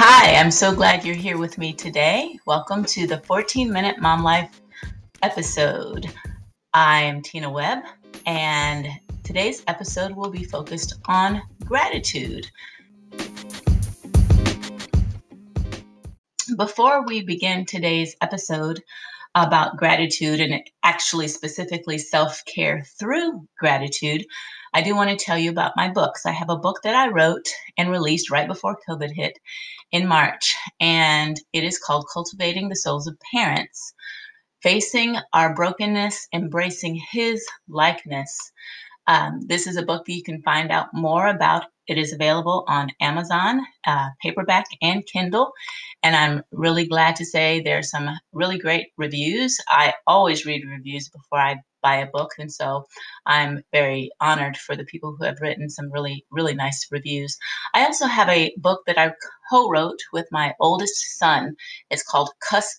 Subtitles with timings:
[0.00, 2.38] Hi, I'm so glad you're here with me today.
[2.46, 4.60] Welcome to the 14 Minute Mom Life
[5.22, 6.06] episode.
[6.72, 7.82] I'm Tina Webb,
[8.24, 8.86] and
[9.24, 12.48] today's episode will be focused on gratitude.
[16.56, 18.80] Before we begin today's episode
[19.34, 24.24] about gratitude and actually specifically self care through gratitude,
[24.74, 26.24] I do want to tell you about my books.
[26.24, 29.38] I have a book that I wrote and released right before COVID hit
[29.92, 33.94] in March, and it is called Cultivating the Souls of Parents
[34.62, 38.36] Facing Our Brokenness, Embracing His Likeness.
[39.06, 41.64] Um, this is a book that you can find out more about.
[41.86, 45.52] It is available on Amazon, uh, paperback, and Kindle.
[46.02, 49.56] And I'm really glad to say there's some really great reviews.
[49.68, 52.30] I always read reviews before I buy a book.
[52.38, 52.86] And so
[53.26, 57.36] I'm very honored for the people who have written some really, really nice reviews.
[57.74, 59.12] I also have a book that I
[59.50, 61.56] co wrote with my oldest son.
[61.90, 62.30] It's called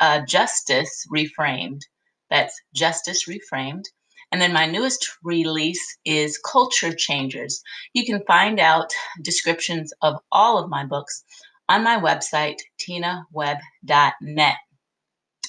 [0.00, 1.82] uh, Justice Reframed.
[2.30, 3.84] That's Justice Reframed.
[4.32, 7.62] And then my newest release is Culture Changers.
[7.92, 11.22] You can find out descriptions of all of my books
[11.68, 14.56] on my website, tinawebb.net.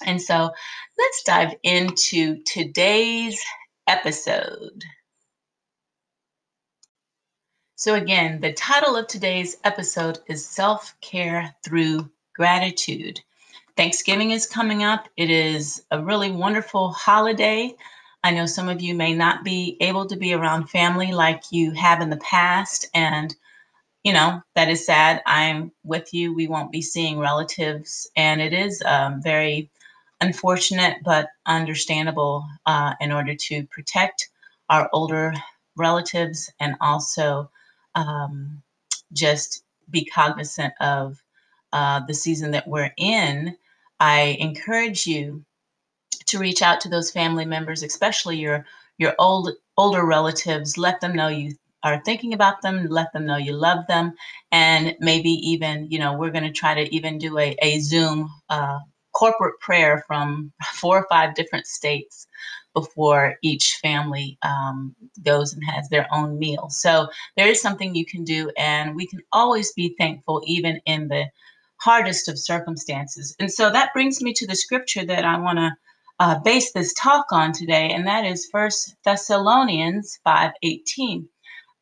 [0.03, 0.51] And so
[0.97, 3.41] let's dive into today's
[3.87, 4.83] episode.
[7.77, 13.21] So, again, the title of today's episode is Self Care Through Gratitude.
[13.75, 15.09] Thanksgiving is coming up.
[15.17, 17.75] It is a really wonderful holiday.
[18.23, 21.71] I know some of you may not be able to be around family like you
[21.71, 22.87] have in the past.
[22.95, 23.35] And,
[24.03, 25.21] you know, that is sad.
[25.25, 26.33] I'm with you.
[26.33, 28.09] We won't be seeing relatives.
[28.15, 29.69] And it is um, very
[30.21, 34.29] unfortunate but understandable uh, in order to protect
[34.69, 35.33] our older
[35.77, 37.49] relatives and also
[37.95, 38.61] um,
[39.13, 41.21] just be cognizant of
[41.73, 43.55] uh, the season that we're in.
[43.99, 45.45] I encourage you
[46.27, 48.65] to reach out to those family members, especially your
[48.97, 50.77] your old older relatives.
[50.77, 52.87] Let them know you are thinking about them.
[52.87, 54.13] Let them know you love them,
[54.51, 58.31] and maybe even you know we're going to try to even do a a Zoom
[58.49, 58.79] uh,
[59.15, 62.27] corporate prayer from four or five different states
[62.75, 64.93] before each family um,
[65.23, 66.69] goes and has their own meal.
[66.69, 71.07] So there is something you can do, and we can always be thankful, even in
[71.07, 71.25] the
[71.77, 73.35] hardest of circumstances.
[73.39, 75.71] And so that brings me to the scripture that I want to
[76.19, 81.27] uh, base this talk on today, and that is First Thessalonians 5:18.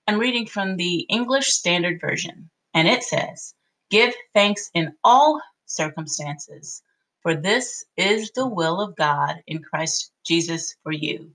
[0.07, 3.53] I'm reading from the English Standard Version, and it says,
[3.89, 6.81] "Give thanks in all circumstances."
[7.23, 11.31] For this is the will of God in Christ Jesus for you.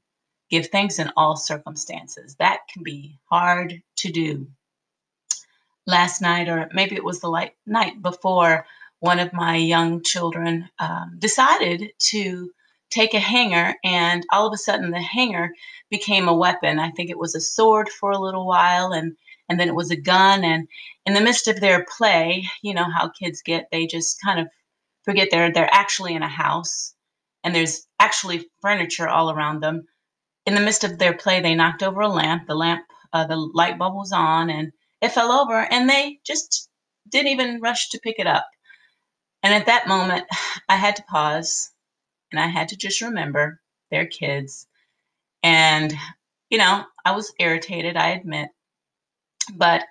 [0.50, 2.37] Give thanks in all circumstances.
[2.38, 4.47] That can be hard to do.
[5.87, 8.66] Last night, or maybe it was the light, night before,
[9.00, 12.50] one of my young children um, decided to
[12.91, 15.50] take a hanger, and all of a sudden, the hanger
[15.91, 16.78] became a weapon.
[16.78, 19.16] I think it was a sword for a little while, and
[19.49, 20.44] and then it was a gun.
[20.44, 20.69] And
[21.06, 24.49] in the midst of their play, you know how kids get, they just kind of
[25.08, 26.94] forget they're they're actually in a house
[27.42, 29.86] and there's actually furniture all around them.
[30.44, 32.46] In the midst of their play, they knocked over a lamp.
[32.46, 34.70] The lamp, uh, the light bulb was on, and
[35.00, 36.69] it fell over, and they just
[37.08, 38.46] didn't even rush to pick it up.
[39.42, 40.26] And at that moment,
[40.69, 41.70] I had to pause,
[42.30, 44.66] and I had to just remember they're kids,
[45.42, 45.94] and
[46.50, 47.96] you know, I was irritated.
[47.96, 48.50] I admit,
[49.56, 49.84] but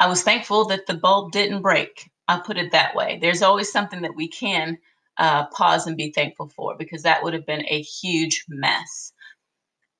[0.00, 3.18] I was thankful that the bulb didn't break I'll put it that way.
[3.20, 4.78] There's always something that we can
[5.18, 9.12] uh, pause and be thankful for because that would have been a huge mess.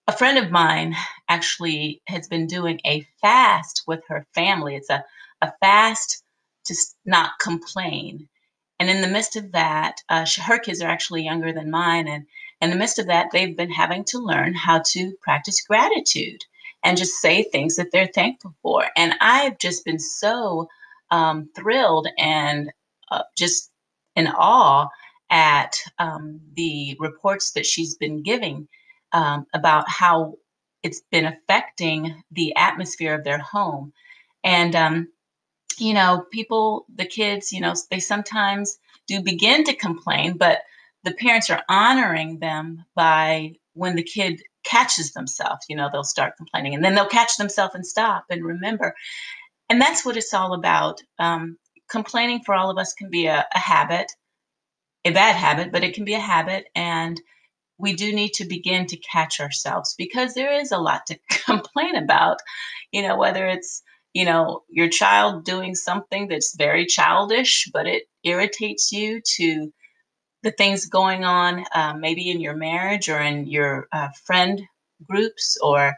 [0.07, 0.95] A friend of mine
[1.29, 4.77] actually has been doing a fast with her family.
[4.77, 5.05] It's a,
[5.43, 6.23] a fast
[6.67, 6.75] to
[7.07, 8.29] not complain.
[8.79, 12.09] And in the midst of that, uh, her kids are actually younger than mine.
[12.09, 12.27] And
[12.61, 16.43] in the midst of that, they've been having to learn how to practice gratitude
[16.85, 18.87] and just say things that they're thankful for.
[18.97, 20.69] And I've just been so
[21.11, 22.73] um, thrilled and
[23.11, 23.71] uh, just
[24.15, 24.89] in awe
[25.31, 28.69] at um, the reports that she's been giving
[29.13, 30.35] um, about how
[30.83, 33.93] it's been affecting the atmosphere of their home.
[34.45, 35.09] And, um,
[35.79, 40.63] you know, people, the kids, you know, they sometimes do begin to complain, but
[41.05, 46.37] the parents are honoring them by when the kid catches themselves, you know, they'll start
[46.37, 48.95] complaining and then they'll catch themselves and stop and remember
[49.71, 51.03] and that's what it's all about.
[51.19, 51.59] Um,
[51.91, 54.13] complaining for all of us can be a, a habit,
[55.05, 56.67] a bad habit, but it can be a habit.
[56.75, 57.21] And
[57.79, 61.97] we do need to begin to catch ourselves because there is a lot to complain
[61.97, 62.39] about,
[62.93, 63.83] you know, whether it's,
[64.15, 69.73] you know, your child doing something that's very childish, but it irritates you to
[70.43, 74.63] the things going on, uh, maybe in your marriage or in your uh, friend
[75.09, 75.95] groups or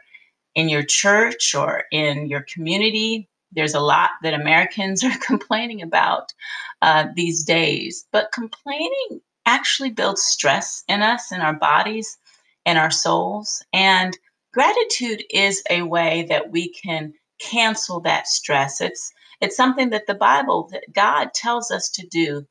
[0.55, 3.28] in your church or in your community.
[3.51, 6.33] There's a lot that Americans are complaining about
[6.81, 12.17] uh, these days, but complaining actually builds stress in us, in our bodies,
[12.65, 13.63] and our souls.
[13.73, 14.17] And
[14.53, 18.81] gratitude is a way that we can cancel that stress.
[18.81, 19.11] It's
[19.41, 22.45] it's something that the Bible, that God tells us to do,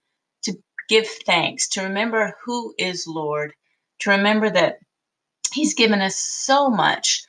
[0.45, 0.55] to
[0.89, 3.53] give thanks, to remember who is Lord,
[4.01, 4.79] to remember that
[5.53, 7.25] He's given us so much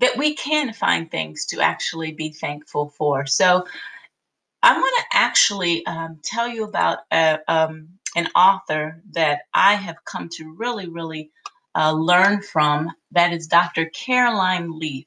[0.00, 3.26] that we can find things to actually be thankful for.
[3.26, 3.64] So
[4.62, 9.96] I want to actually um, tell you about a, um, an author that I have
[10.06, 11.32] come to really, really
[11.76, 12.92] uh, learn from.
[13.12, 13.86] That is Dr.
[13.86, 15.06] Caroline Leaf.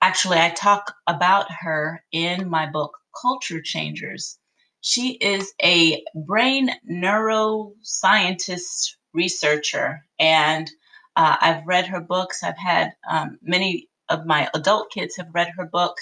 [0.00, 4.38] Actually, I talk about her in my book, Culture Changers.
[4.80, 10.70] She is a brain neuroscientist researcher, and
[11.16, 12.44] uh, I've read her books.
[12.44, 15.96] I've had um, many of my adult kids have read her book,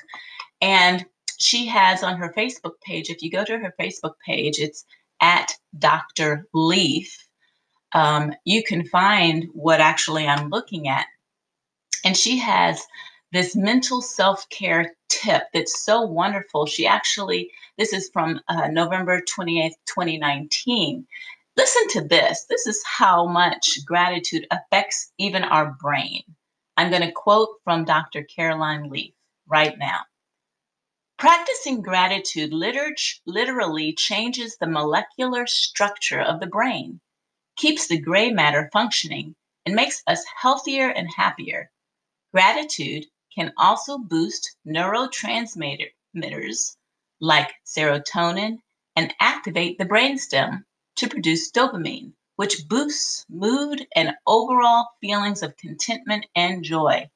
[0.61, 1.05] and
[1.39, 3.11] she has on her Facebook page.
[3.11, 4.85] If you go to her Facebook page, it's
[5.23, 6.47] at Dr.
[6.53, 7.29] Leaf.
[7.93, 11.07] Um, you can find what actually I'm looking at,
[12.05, 12.83] and she has
[13.33, 16.67] this mental self care tip that's so wonderful.
[16.67, 21.07] She actually, this is from uh, November 28th, 2019.
[21.57, 22.47] Listen to this.
[22.49, 26.23] This is how much gratitude affects even our brain.
[26.79, 28.23] I'm going to quote from Dr.
[28.23, 29.13] Caroline Leaf
[29.49, 30.03] right now.
[31.19, 37.01] Practicing gratitude literally changes the molecular structure of the brain,
[37.57, 39.35] keeps the gray matter functioning,
[39.67, 41.69] and makes us healthier and happier.
[42.33, 46.77] Gratitude can also boost neurotransmitters
[47.21, 48.59] like serotonin
[48.95, 50.63] and activate the brainstem
[50.95, 57.11] to produce dopamine, which boosts mood and overall feelings of contentment and joy.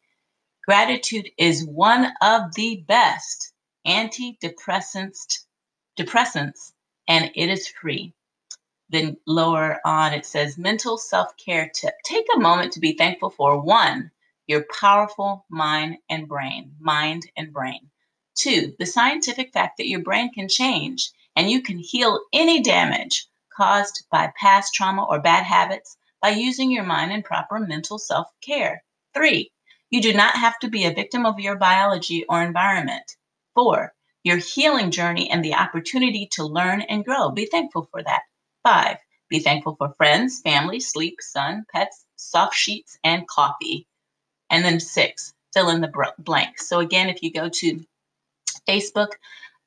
[0.67, 3.53] Gratitude is one of the best
[3.87, 5.45] antidepressants
[5.97, 6.73] depressants
[7.07, 8.13] and it is free.
[8.89, 11.95] Then lower on it says mental self-care tip.
[12.05, 14.11] Take a moment to be thankful for one,
[14.49, 17.89] your powerful mind and brain, mind and brain.
[18.35, 23.29] Two, the scientific fact that your brain can change and you can heal any damage
[23.63, 28.27] caused by past trauma or bad habits by using your mind in proper mental self
[28.45, 28.83] care.
[29.15, 29.53] Three,
[29.89, 33.05] you do not have to be a victim of your biology or environment.
[33.55, 33.93] Four,
[34.25, 37.31] your healing journey and the opportunity to learn and grow.
[37.31, 38.23] Be thankful for that.
[38.65, 38.97] Five,
[39.29, 43.87] be thankful for friends, family, sleep, sun, pets, soft sheets, and coffee.
[44.51, 46.59] And then six, fill in the blank.
[46.61, 47.81] So again, if you go to
[48.69, 49.13] Facebook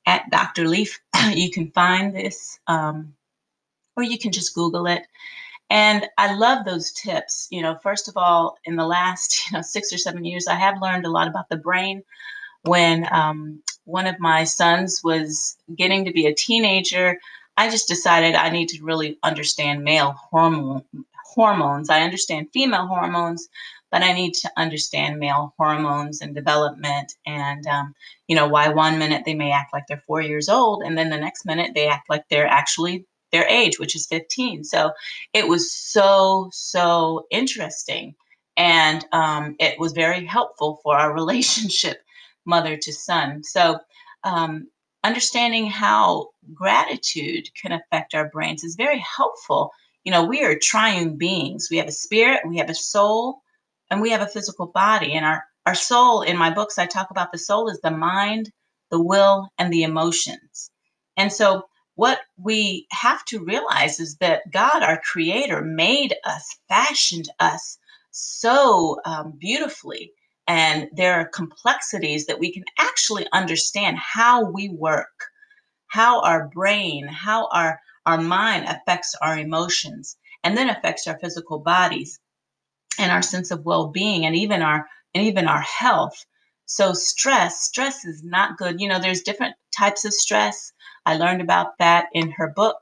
[0.05, 0.67] at Dr.
[0.67, 0.99] Leaf,
[1.33, 3.13] you can find this, um,
[3.95, 5.03] or you can just Google it.
[5.69, 7.47] And I love those tips.
[7.49, 10.55] You know, first of all, in the last you know six or seven years, I
[10.55, 12.03] have learned a lot about the brain.
[12.63, 17.19] When um, one of my sons was getting to be a teenager,
[17.57, 20.83] I just decided I need to really understand male hormone
[21.35, 21.89] hormones.
[21.89, 23.47] I understand female hormones,
[23.91, 27.93] but I need to understand male hormones and development and, um,
[28.27, 31.09] you know, why one minute they may act like they're four years old and then
[31.09, 34.63] the next minute they act like they're actually their age, which is 15.
[34.63, 34.91] So
[35.33, 38.15] it was so, so interesting.
[38.57, 41.97] And um, it was very helpful for our relationship,
[42.45, 43.43] mother to son.
[43.43, 43.79] So,
[44.23, 44.67] um,
[45.03, 49.71] understanding how gratitude can affect our brains is very helpful.
[50.03, 51.67] You know, we are triune beings.
[51.69, 53.41] We have a spirit, we have a soul,
[53.91, 55.13] and we have a physical body.
[55.13, 58.51] And our, our soul, in my books, I talk about the soul is the mind,
[58.89, 60.71] the will, and the emotions.
[61.17, 61.65] And so,
[61.95, 67.77] what we have to realize is that God, our creator, made us, fashioned us
[68.11, 70.11] so um, beautifully.
[70.47, 75.25] And there are complexities that we can actually understand how we work,
[75.87, 81.59] how our brain, how our, our mind affects our emotions, and then affects our physical
[81.59, 82.19] bodies
[82.99, 86.25] and our sense of well-being and even our and even our health
[86.65, 90.73] so stress stress is not good you know there's different types of stress.
[91.05, 92.77] I learned about that in her book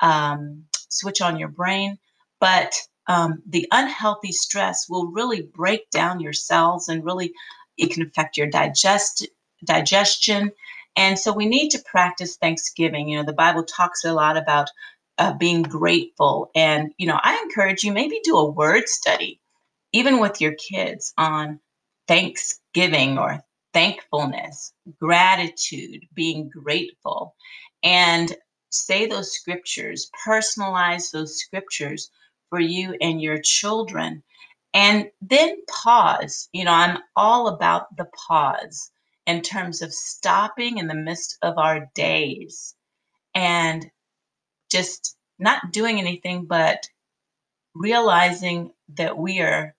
[0.00, 1.98] um, switch on your brain.
[2.40, 2.74] But
[3.08, 7.32] um, the unhealthy stress will really break down your cells and really
[7.78, 9.26] it can affect your digest
[9.64, 10.52] digestion.
[10.96, 13.08] And so we need to practice thanksgiving.
[13.08, 14.70] You know the bible talks a lot about
[15.18, 16.50] uh, being grateful.
[16.54, 19.36] And you know i encourage you maybe do a word study
[19.92, 21.60] even with your kids on
[22.08, 23.42] Thanksgiving or
[23.78, 27.36] thankfulness, gratitude, being grateful,
[27.84, 28.34] and
[28.70, 32.10] say those scriptures, personalize those scriptures
[32.50, 34.20] for you and your children.
[34.74, 36.48] And then pause.
[36.52, 38.90] You know, I'm all about the pause
[39.28, 42.74] in terms of stopping in the midst of our days
[43.32, 43.88] and
[44.72, 46.88] just not doing anything but
[47.76, 49.76] realizing that we are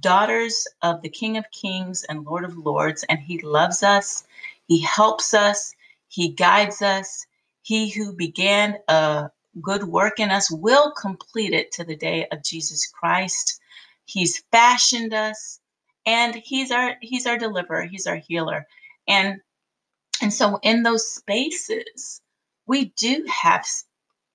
[0.00, 4.24] daughters of the King of Kings and Lord of Lords, and He loves us,
[4.68, 5.74] He helps us,
[6.08, 7.26] He guides us.
[7.62, 9.30] He who began a
[9.62, 13.60] good work in us will complete it to the day of Jesus Christ.
[14.04, 15.60] He's fashioned us,
[16.06, 18.66] and He's our He's our deliverer, He's our healer.
[19.08, 19.40] And
[20.22, 22.20] and so in those spaces,
[22.66, 23.66] we do have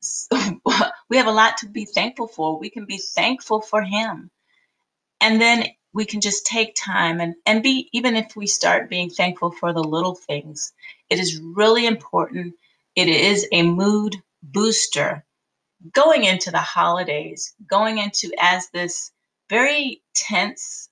[1.09, 2.59] we have a lot to be thankful for.
[2.59, 4.31] We can be thankful for him.
[5.21, 9.09] And then we can just take time and, and be, even if we start being
[9.09, 10.71] thankful for the little things,
[11.09, 12.55] it is really important.
[12.95, 15.25] It is a mood booster
[15.93, 19.11] going into the holidays, going into as this
[19.49, 20.89] very tense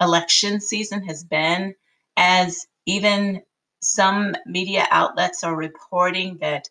[0.00, 1.74] election season has been,
[2.16, 3.42] as even
[3.82, 6.68] some media outlets are reporting that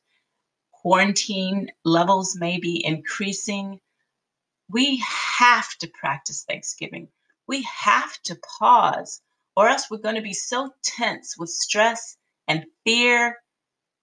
[0.72, 3.80] quarantine levels may be increasing.
[4.70, 5.04] We
[5.38, 7.10] have to practice Thanksgiving.
[7.48, 9.22] We have to pause,
[9.56, 13.38] or else we're going to be so tense with stress and fear,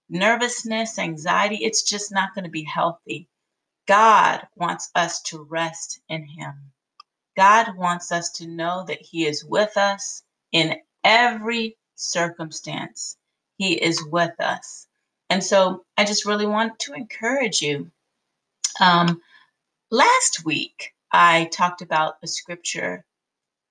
[0.08, 1.64] nervousness, anxiety.
[1.64, 3.28] It's just not going to be healthy.
[3.87, 6.73] God wants us to rest in Him.
[7.37, 13.16] God wants us to know that He is with us in every circumstance.
[13.58, 14.88] He is with us.
[15.30, 17.90] And so I just really want to encourage you.
[18.80, 19.20] Um,
[19.90, 23.05] last week, I talked about the scripture,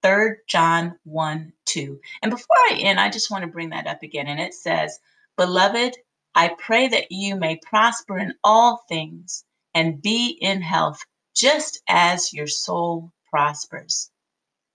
[0.04, 2.00] 3 John 1 2.
[2.22, 4.28] And before I end, I just want to bring that up again.
[4.28, 5.00] And it says,
[5.38, 5.96] Beloved,
[6.36, 9.44] I pray that you may prosper in all things
[9.74, 11.02] and be in health,
[11.36, 14.10] just as your soul prospers.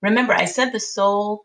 [0.02, 1.42] Remember, I said the soul,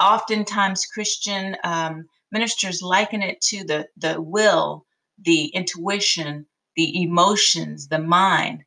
[0.00, 4.86] oftentimes Christian um, ministers liken it to the, the will,
[5.22, 6.46] the intuition,
[6.76, 8.64] the emotions, the mind.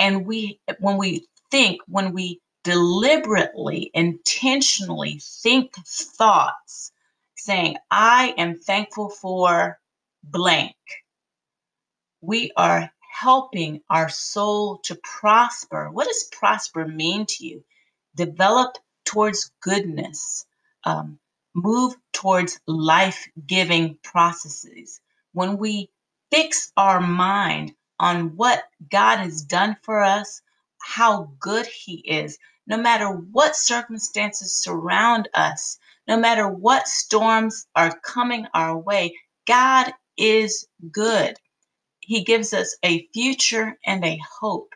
[0.00, 6.92] And we, when we think, when we deliberately, intentionally think thoughts,
[7.36, 9.78] saying, I am thankful for
[10.24, 10.76] blank,
[12.22, 12.90] we are
[13.20, 15.90] helping our soul to prosper.
[15.90, 17.64] What does prosper mean to you?
[18.16, 20.46] Develop towards goodness,
[20.84, 21.18] um,
[21.54, 25.00] move towards life giving processes,
[25.34, 25.90] when we
[26.32, 30.42] fix our mind on what God has done for us,
[30.82, 32.38] how good He is,
[32.68, 35.78] no matter what circumstances surround us,
[36.08, 39.16] no matter what storms are coming our way,
[39.48, 41.36] God is good.
[42.00, 44.74] He gives us a future and a hope.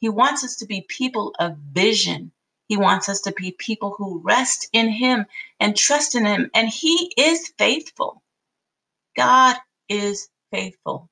[0.00, 2.32] He wants us to be people of vision
[2.68, 5.26] he wants us to be people who rest in Him
[5.60, 6.50] and trust in Him.
[6.54, 8.22] And He is faithful.
[9.16, 9.56] God
[9.88, 11.10] is faithful.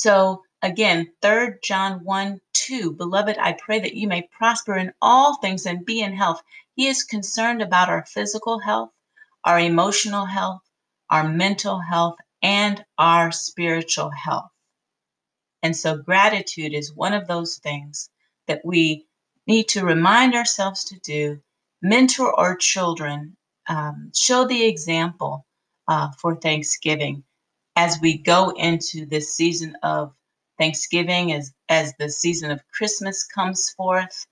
[0.00, 5.38] So, again, 3 John 1 2, Beloved, I pray that you may prosper in all
[5.38, 6.40] things and be in health.
[6.76, 8.90] He is concerned about our physical health,
[9.44, 10.60] our emotional health,
[11.10, 12.14] our mental health,
[12.44, 14.52] and our spiritual health.
[15.64, 18.08] And so, gratitude is one of those things
[18.46, 19.04] that we
[19.48, 21.42] need to remind ourselves to do,
[21.82, 23.36] mentor our children,
[23.68, 25.44] um, show the example
[25.88, 27.24] uh, for Thanksgiving
[27.78, 30.12] as we go into this season of
[30.58, 34.26] Thanksgiving, as, as the season of Christmas comes forth.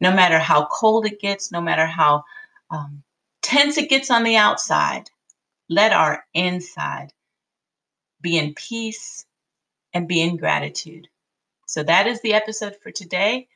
[0.00, 2.24] No matter how cold it gets, no matter how
[2.68, 3.04] um,
[3.42, 5.08] tense it gets on the outside,
[5.68, 7.12] let our inside
[8.20, 9.24] be in peace
[9.94, 11.06] and be in gratitude.
[11.66, 13.46] So that is the episode for today.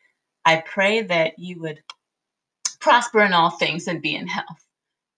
[0.45, 1.83] I pray that you would
[2.79, 4.64] prosper in all things and be in health,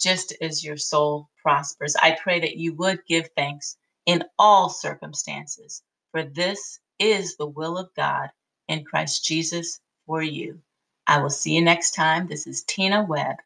[0.00, 1.96] just as your soul prospers.
[1.96, 5.82] I pray that you would give thanks in all circumstances,
[6.12, 8.30] for this is the will of God
[8.68, 10.60] in Christ Jesus for you.
[11.06, 12.28] I will see you next time.
[12.28, 13.36] This is Tina Webb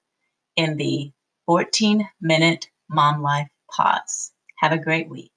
[0.56, 1.12] in the
[1.46, 4.32] 14 minute Mom Life Pause.
[4.58, 5.32] Have a great week.